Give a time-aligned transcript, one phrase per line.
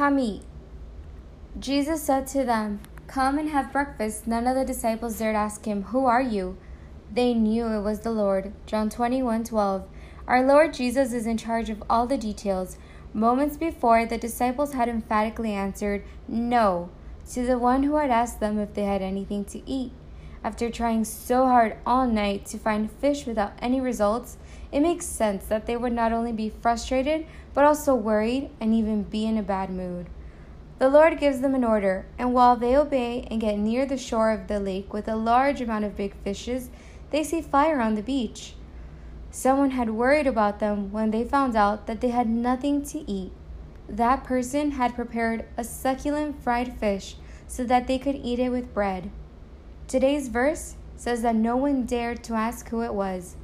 [0.00, 0.40] Come eat.
[1.58, 4.26] Jesus said to them, Come and have breakfast.
[4.26, 6.56] None of the disciples dared ask him, Who are you?
[7.12, 8.54] They knew it was the Lord.
[8.64, 9.86] John 21 12.
[10.26, 12.78] Our Lord Jesus is in charge of all the details.
[13.12, 16.88] Moments before, the disciples had emphatically answered, No,
[17.32, 19.92] to the one who had asked them if they had anything to eat.
[20.42, 24.38] After trying so hard all night to find fish without any results,
[24.72, 29.02] it makes sense that they would not only be frustrated, but also worried and even
[29.02, 30.08] be in a bad mood.
[30.78, 34.30] The Lord gives them an order, and while they obey and get near the shore
[34.30, 36.70] of the lake with a large amount of big fishes,
[37.10, 38.54] they see fire on the beach.
[39.30, 43.32] Someone had worried about them when they found out that they had nothing to eat.
[43.90, 48.72] That person had prepared a succulent fried fish so that they could eat it with
[48.72, 49.10] bread.
[49.90, 53.34] Today's verse says that no one dared to ask who it was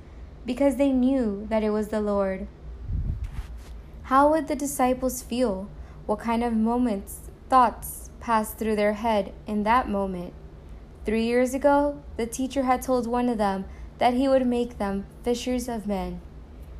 [0.46, 2.46] because they knew that it was the Lord.
[4.04, 5.68] How would the disciples feel?
[6.06, 10.34] What kind of moments, thoughts passed through their head in that moment?
[11.04, 13.64] Three years ago, the teacher had told one of them
[13.98, 16.20] that he would make them fishers of men.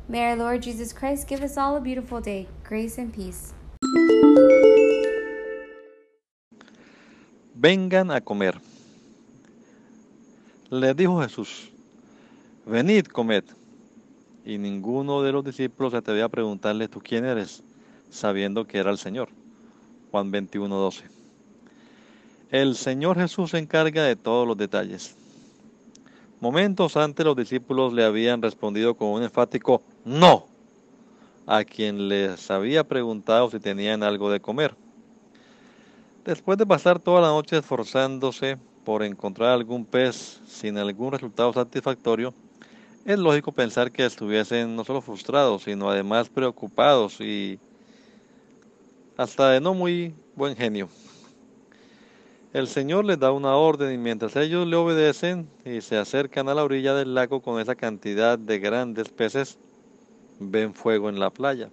[0.07, 3.53] May our Lord Jesus Christ give us all a beautiful day, grace and peace.
[7.59, 8.53] Vengan a comer.
[10.69, 11.71] Le dijo Jesús,
[12.65, 13.45] venid, comed.
[14.45, 17.63] Y ninguno de los discípulos se atrevió a preguntarle, ¿tú quién eres?
[18.09, 19.29] sabiendo que era el Señor.
[20.11, 21.03] Juan 21, 12.
[22.51, 25.15] El Señor Jesús se encarga de todos los detalles.
[26.39, 30.45] Momentos antes los discípulos le habían respondido con un enfático no
[31.45, 34.75] a quien les había preguntado si tenían algo de comer.
[36.25, 38.57] Después de pasar toda la noche esforzándose
[38.87, 42.33] por encontrar algún pez sin algún resultado satisfactorio,
[43.03, 47.59] es lógico pensar que estuviesen no solo frustrados, sino además preocupados y
[49.17, 50.87] hasta de no muy buen genio.
[52.53, 56.53] El Señor les da una orden y mientras ellos le obedecen y se acercan a
[56.53, 59.59] la orilla del lago con esa cantidad de grandes peces,
[60.39, 61.69] ven fuego en la playa.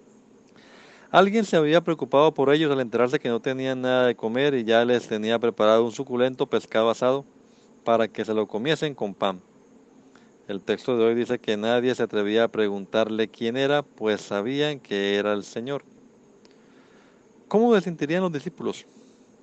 [1.15, 4.65] Alguien se había preocupado por ellos al enterarse que no tenían nada de comer y
[4.65, 7.25] ya les tenía preparado un suculento pescado asado
[7.85, 9.41] para que se lo comiesen con pan.
[10.49, 14.81] El texto de hoy dice que nadie se atrevía a preguntarle quién era, pues sabían
[14.81, 15.85] que era el Señor.
[17.47, 18.85] ¿Cómo se sentirían los discípulos?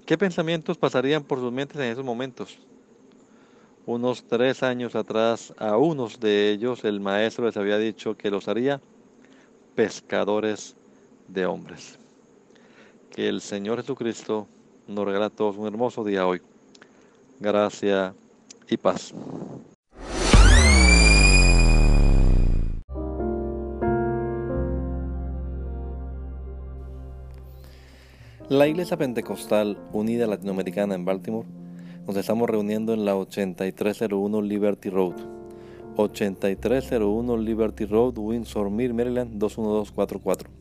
[0.05, 2.59] ¿Qué pensamientos pasarían por sus mentes en esos momentos?
[3.85, 8.49] Unos tres años atrás, a unos de ellos el maestro les había dicho que los
[8.49, 8.81] haría
[9.73, 10.75] pescadores
[11.31, 11.97] de hombres.
[13.09, 14.47] Que el Señor Jesucristo
[14.87, 16.41] nos regala a todos un hermoso día hoy.
[17.39, 18.13] Gracia
[18.69, 19.13] y paz.
[28.49, 31.47] La Iglesia Pentecostal Unida Latinoamericana en Baltimore
[32.05, 35.15] nos estamos reuniendo en la 8301 Liberty Road.
[35.95, 40.60] 8301 Liberty Road, Windsor Mill, Maryland 21244.